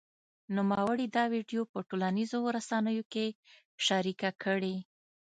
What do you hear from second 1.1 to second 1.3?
دا